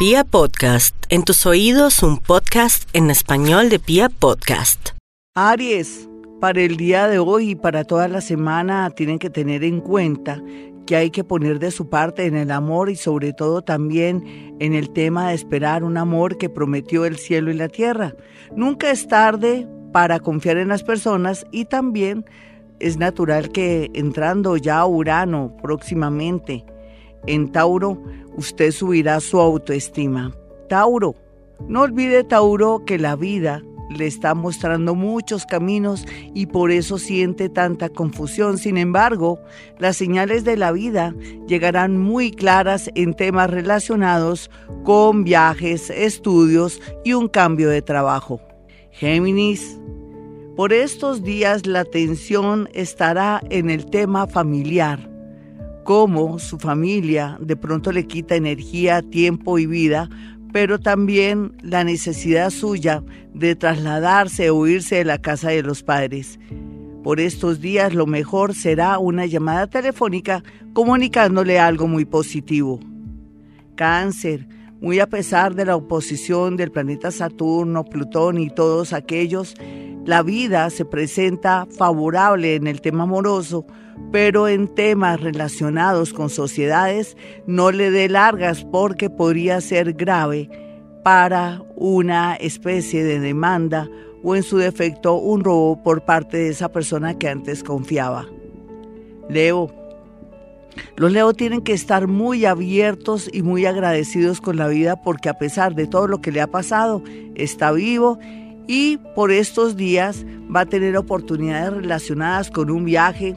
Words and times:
Pia 0.00 0.24
Podcast, 0.24 0.96
en 1.10 1.24
tus 1.24 1.44
oídos 1.44 2.02
un 2.02 2.16
podcast 2.16 2.88
en 2.94 3.10
español 3.10 3.68
de 3.68 3.78
Pia 3.78 4.08
Podcast. 4.08 4.92
Aries, 5.34 6.08
para 6.40 6.62
el 6.62 6.78
día 6.78 7.06
de 7.06 7.18
hoy 7.18 7.50
y 7.50 7.54
para 7.54 7.84
toda 7.84 8.08
la 8.08 8.22
semana 8.22 8.88
tienen 8.88 9.18
que 9.18 9.28
tener 9.28 9.62
en 9.62 9.82
cuenta 9.82 10.42
que 10.86 10.96
hay 10.96 11.10
que 11.10 11.22
poner 11.22 11.58
de 11.58 11.70
su 11.70 11.90
parte 11.90 12.24
en 12.24 12.34
el 12.34 12.50
amor 12.50 12.88
y 12.88 12.96
sobre 12.96 13.34
todo 13.34 13.60
también 13.60 14.56
en 14.58 14.72
el 14.72 14.88
tema 14.88 15.28
de 15.28 15.34
esperar 15.34 15.84
un 15.84 15.98
amor 15.98 16.38
que 16.38 16.48
prometió 16.48 17.04
el 17.04 17.18
cielo 17.18 17.50
y 17.50 17.56
la 17.56 17.68
tierra. 17.68 18.14
Nunca 18.56 18.90
es 18.90 19.06
tarde 19.06 19.68
para 19.92 20.18
confiar 20.18 20.56
en 20.56 20.68
las 20.68 20.82
personas 20.82 21.44
y 21.52 21.66
también 21.66 22.24
es 22.78 22.96
natural 22.96 23.50
que 23.50 23.90
entrando 23.92 24.56
ya 24.56 24.86
Urano 24.86 25.54
próximamente 25.60 26.64
en 27.26 27.50
Tauro, 27.52 28.02
usted 28.36 28.72
subirá 28.72 29.20
su 29.20 29.40
autoestima. 29.40 30.32
Tauro, 30.68 31.14
no 31.68 31.82
olvide 31.82 32.24
Tauro 32.24 32.84
que 32.84 32.98
la 32.98 33.16
vida 33.16 33.62
le 33.90 34.06
está 34.06 34.34
mostrando 34.34 34.94
muchos 34.94 35.44
caminos 35.44 36.06
y 36.32 36.46
por 36.46 36.70
eso 36.70 36.98
siente 36.98 37.48
tanta 37.48 37.88
confusión. 37.88 38.56
Sin 38.56 38.78
embargo, 38.78 39.40
las 39.78 39.96
señales 39.96 40.44
de 40.44 40.56
la 40.56 40.72
vida 40.72 41.14
llegarán 41.46 41.98
muy 41.98 42.30
claras 42.30 42.90
en 42.94 43.14
temas 43.14 43.50
relacionados 43.50 44.50
con 44.84 45.24
viajes, 45.24 45.90
estudios 45.90 46.80
y 47.04 47.14
un 47.14 47.28
cambio 47.28 47.68
de 47.68 47.82
trabajo. 47.82 48.40
Géminis, 48.92 49.78
por 50.56 50.72
estos 50.72 51.22
días 51.22 51.66
la 51.66 51.80
atención 51.80 52.68
estará 52.72 53.40
en 53.50 53.70
el 53.70 53.86
tema 53.86 54.26
familiar 54.26 55.09
cómo 55.90 56.38
su 56.38 56.56
familia 56.56 57.36
de 57.40 57.56
pronto 57.56 57.90
le 57.90 58.06
quita 58.06 58.36
energía, 58.36 59.02
tiempo 59.02 59.58
y 59.58 59.66
vida, 59.66 60.08
pero 60.52 60.78
también 60.78 61.52
la 61.62 61.82
necesidad 61.82 62.50
suya 62.50 63.02
de 63.34 63.56
trasladarse 63.56 64.50
o 64.50 64.68
irse 64.68 64.94
de 64.98 65.04
la 65.04 65.18
casa 65.18 65.50
de 65.50 65.64
los 65.64 65.82
padres. 65.82 66.38
Por 67.02 67.18
estos 67.18 67.60
días 67.60 67.92
lo 67.92 68.06
mejor 68.06 68.54
será 68.54 69.00
una 69.00 69.26
llamada 69.26 69.66
telefónica 69.66 70.44
comunicándole 70.74 71.58
algo 71.58 71.88
muy 71.88 72.04
positivo. 72.04 72.78
Cáncer, 73.74 74.46
muy 74.80 75.00
a 75.00 75.08
pesar 75.08 75.56
de 75.56 75.64
la 75.64 75.74
oposición 75.74 76.56
del 76.56 76.70
planeta 76.70 77.10
Saturno, 77.10 77.84
Plutón 77.84 78.38
y 78.38 78.48
todos 78.48 78.92
aquellos, 78.92 79.56
la 80.10 80.24
vida 80.24 80.68
se 80.70 80.84
presenta 80.84 81.68
favorable 81.70 82.56
en 82.56 82.66
el 82.66 82.80
tema 82.80 83.04
amoroso, 83.04 83.64
pero 84.10 84.48
en 84.48 84.66
temas 84.66 85.20
relacionados 85.20 86.12
con 86.12 86.30
sociedades 86.30 87.16
no 87.46 87.70
le 87.70 87.92
dé 87.92 88.08
largas 88.08 88.64
porque 88.64 89.08
podría 89.08 89.60
ser 89.60 89.92
grave 89.92 90.50
para 91.04 91.62
una 91.76 92.34
especie 92.34 93.04
de 93.04 93.20
demanda 93.20 93.88
o 94.24 94.34
en 94.34 94.42
su 94.42 94.58
defecto 94.58 95.14
un 95.14 95.44
robo 95.44 95.80
por 95.80 96.04
parte 96.04 96.38
de 96.38 96.48
esa 96.48 96.72
persona 96.72 97.16
que 97.16 97.28
antes 97.28 97.62
confiaba. 97.62 98.26
Leo. 99.28 99.72
Los 100.96 101.12
Leo 101.12 101.34
tienen 101.34 101.62
que 101.62 101.72
estar 101.72 102.08
muy 102.08 102.46
abiertos 102.46 103.30
y 103.32 103.42
muy 103.42 103.64
agradecidos 103.64 104.40
con 104.40 104.56
la 104.56 104.66
vida 104.66 105.00
porque 105.04 105.28
a 105.28 105.38
pesar 105.38 105.76
de 105.76 105.86
todo 105.86 106.08
lo 106.08 106.20
que 106.20 106.32
le 106.32 106.40
ha 106.40 106.48
pasado, 106.48 107.00
está 107.36 107.70
vivo 107.70 108.18
y 108.70 108.98
por 109.16 109.32
estos 109.32 109.74
días 109.74 110.24
va 110.54 110.60
a 110.60 110.66
tener 110.66 110.96
oportunidades 110.96 111.72
relacionadas 111.72 112.52
con 112.52 112.70
un 112.70 112.84
viaje 112.84 113.36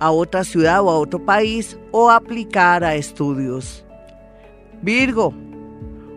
a 0.00 0.10
otra 0.10 0.42
ciudad 0.42 0.82
o 0.82 0.90
a 0.90 0.98
otro 0.98 1.24
país 1.24 1.78
o 1.92 2.10
aplicar 2.10 2.82
a 2.82 2.96
estudios. 2.96 3.86
Virgo, 4.82 5.32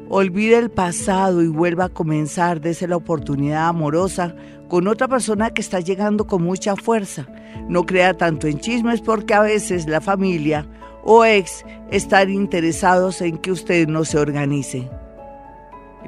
olvide 0.10 0.58
el 0.58 0.72
pasado 0.72 1.44
y 1.44 1.48
vuelva 1.48 1.86
a 1.86 1.90
comenzar 1.90 2.60
desde 2.60 2.88
la 2.88 2.96
oportunidad 2.96 3.68
amorosa 3.68 4.36
con 4.68 4.88
otra 4.88 5.08
persona 5.08 5.52
que 5.52 5.62
está 5.62 5.80
llegando 5.80 6.26
con 6.26 6.42
mucha 6.42 6.76
fuerza. 6.76 7.28
No 7.70 7.86
crea 7.86 8.16
tanto 8.16 8.48
en 8.48 8.58
chismes 8.58 9.00
porque 9.00 9.36
a 9.36 9.42
veces 9.42 9.88
la 9.88 10.02
familia 10.02 10.68
o 11.04 11.24
ex 11.24 11.64
están 11.92 12.32
interesados 12.32 13.22
en 13.22 13.38
que 13.38 13.52
usted 13.52 13.88
no 13.88 14.06
se 14.06 14.18
organice. 14.18 14.90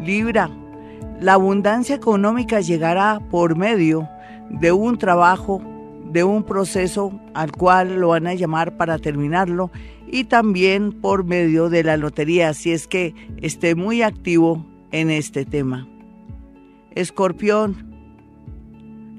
Libra, 0.01 0.49
la 1.19 1.33
abundancia 1.33 1.95
económica 1.95 2.61
llegará 2.61 3.19
por 3.31 3.57
medio 3.57 4.07
de 4.49 4.71
un 4.71 4.97
trabajo, 4.97 5.61
de 6.11 6.23
un 6.23 6.43
proceso 6.43 7.19
al 7.33 7.51
cual 7.51 7.99
lo 7.99 8.09
van 8.09 8.27
a 8.27 8.33
llamar 8.33 8.77
para 8.77 8.97
terminarlo 8.99 9.71
y 10.09 10.25
también 10.25 10.93
por 10.93 11.25
medio 11.25 11.69
de 11.69 11.83
la 11.83 11.97
lotería, 11.97 12.53
si 12.53 12.71
es 12.71 12.87
que 12.87 13.13
esté 13.41 13.75
muy 13.75 14.01
activo 14.01 14.65
en 14.91 15.09
este 15.09 15.45
tema. 15.45 15.87
Escorpión, 16.91 17.93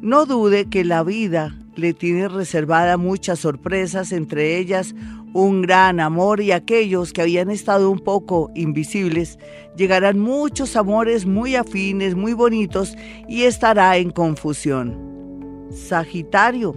no 0.00 0.24
dude 0.24 0.66
que 0.66 0.84
la 0.84 1.02
vida 1.02 1.57
le 1.78 1.94
tiene 1.94 2.28
reservada 2.28 2.96
muchas 2.96 3.38
sorpresas, 3.38 4.12
entre 4.12 4.58
ellas 4.58 4.94
un 5.32 5.62
gran 5.62 6.00
amor 6.00 6.40
y 6.40 6.52
aquellos 6.52 7.12
que 7.12 7.22
habían 7.22 7.50
estado 7.50 7.90
un 7.90 7.98
poco 7.98 8.50
invisibles, 8.54 9.38
llegarán 9.76 10.18
muchos 10.18 10.76
amores 10.76 11.26
muy 11.26 11.54
afines, 11.54 12.14
muy 12.14 12.32
bonitos 12.32 12.96
y 13.28 13.42
estará 13.42 13.96
en 13.98 14.10
confusión. 14.10 15.68
Sagitario. 15.70 16.74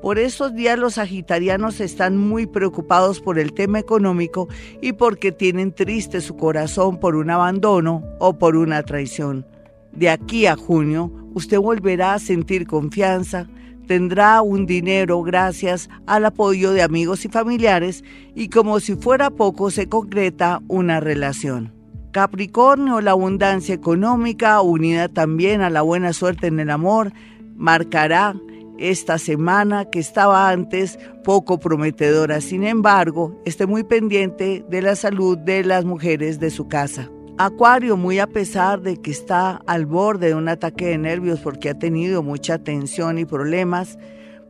Por 0.00 0.18
estos 0.18 0.54
días 0.54 0.78
los 0.78 0.94
sagitarianos 0.94 1.80
están 1.80 2.16
muy 2.16 2.46
preocupados 2.46 3.20
por 3.20 3.38
el 3.38 3.52
tema 3.52 3.78
económico 3.78 4.48
y 4.80 4.94
porque 4.94 5.30
tienen 5.30 5.72
triste 5.72 6.20
su 6.20 6.36
corazón 6.36 6.98
por 6.98 7.14
un 7.14 7.30
abandono 7.30 8.02
o 8.18 8.36
por 8.36 8.56
una 8.56 8.82
traición. 8.82 9.46
De 9.92 10.08
aquí 10.08 10.46
a 10.46 10.56
junio, 10.56 11.12
usted 11.34 11.58
volverá 11.60 12.14
a 12.14 12.18
sentir 12.18 12.66
confianza, 12.66 13.46
tendrá 13.86 14.42
un 14.42 14.66
dinero 14.66 15.22
gracias 15.22 15.88
al 16.06 16.24
apoyo 16.24 16.72
de 16.72 16.82
amigos 16.82 17.24
y 17.24 17.28
familiares 17.28 18.04
y 18.34 18.48
como 18.48 18.80
si 18.80 18.94
fuera 18.96 19.30
poco 19.30 19.70
se 19.70 19.88
concreta 19.88 20.60
una 20.68 21.00
relación. 21.00 21.72
Capricornio, 22.12 23.00
la 23.00 23.12
abundancia 23.12 23.74
económica, 23.74 24.60
unida 24.60 25.08
también 25.08 25.62
a 25.62 25.70
la 25.70 25.82
buena 25.82 26.12
suerte 26.12 26.48
en 26.48 26.60
el 26.60 26.70
amor, 26.70 27.12
marcará 27.56 28.34
esta 28.78 29.18
semana 29.18 29.86
que 29.86 29.98
estaba 29.98 30.50
antes 30.50 30.98
poco 31.24 31.58
prometedora. 31.58 32.40
Sin 32.40 32.64
embargo, 32.64 33.40
esté 33.46 33.66
muy 33.66 33.84
pendiente 33.84 34.64
de 34.68 34.82
la 34.82 34.96
salud 34.96 35.38
de 35.38 35.64
las 35.64 35.84
mujeres 35.84 36.38
de 36.38 36.50
su 36.50 36.68
casa. 36.68 37.08
Acuario, 37.44 37.96
muy 37.96 38.20
a 38.20 38.28
pesar 38.28 38.82
de 38.82 38.98
que 38.98 39.10
está 39.10 39.60
al 39.66 39.84
borde 39.84 40.28
de 40.28 40.36
un 40.36 40.48
ataque 40.48 40.86
de 40.86 40.98
nervios 40.98 41.40
porque 41.40 41.70
ha 41.70 41.74
tenido 41.76 42.22
mucha 42.22 42.58
tensión 42.58 43.18
y 43.18 43.24
problemas, 43.24 43.98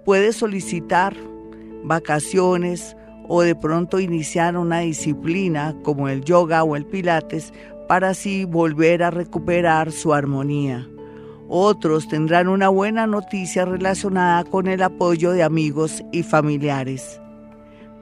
puede 0.04 0.34
solicitar 0.34 1.16
vacaciones 1.84 2.94
o 3.28 3.40
de 3.40 3.54
pronto 3.54 3.98
iniciar 3.98 4.58
una 4.58 4.80
disciplina 4.80 5.74
como 5.82 6.10
el 6.10 6.22
yoga 6.22 6.64
o 6.64 6.76
el 6.76 6.84
pilates 6.84 7.54
para 7.88 8.10
así 8.10 8.44
volver 8.44 9.02
a 9.02 9.10
recuperar 9.10 9.90
su 9.90 10.12
armonía. 10.12 10.86
Otros 11.48 12.08
tendrán 12.08 12.46
una 12.46 12.68
buena 12.68 13.06
noticia 13.06 13.64
relacionada 13.64 14.44
con 14.44 14.66
el 14.66 14.82
apoyo 14.82 15.30
de 15.30 15.42
amigos 15.42 16.04
y 16.12 16.24
familiares. 16.24 17.22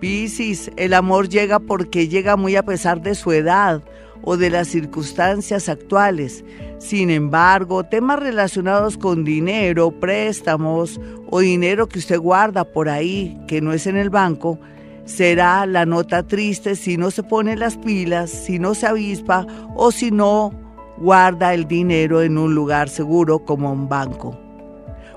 Piscis, 0.00 0.68
el 0.76 0.94
amor 0.94 1.28
llega 1.28 1.60
porque 1.60 2.08
llega 2.08 2.34
muy 2.34 2.56
a 2.56 2.64
pesar 2.64 3.00
de 3.02 3.14
su 3.14 3.30
edad 3.30 3.84
o 4.22 4.36
de 4.36 4.50
las 4.50 4.68
circunstancias 4.68 5.68
actuales. 5.68 6.44
Sin 6.78 7.10
embargo, 7.10 7.84
temas 7.84 8.18
relacionados 8.20 8.96
con 8.96 9.24
dinero, 9.24 9.90
préstamos 9.90 11.00
o 11.28 11.40
dinero 11.40 11.88
que 11.88 11.98
usted 11.98 12.18
guarda 12.18 12.64
por 12.64 12.88
ahí, 12.88 13.38
que 13.46 13.60
no 13.60 13.72
es 13.72 13.86
en 13.86 13.96
el 13.96 14.10
banco, 14.10 14.58
será 15.04 15.66
la 15.66 15.86
nota 15.86 16.22
triste 16.26 16.76
si 16.76 16.96
no 16.96 17.10
se 17.10 17.22
pone 17.22 17.56
las 17.56 17.76
pilas, 17.76 18.30
si 18.30 18.58
no 18.58 18.74
se 18.74 18.86
avispa 18.86 19.46
o 19.74 19.90
si 19.92 20.10
no 20.10 20.52
guarda 20.98 21.54
el 21.54 21.66
dinero 21.66 22.22
en 22.22 22.38
un 22.38 22.54
lugar 22.54 22.88
seguro 22.88 23.44
como 23.44 23.72
un 23.72 23.88
banco. 23.88 24.38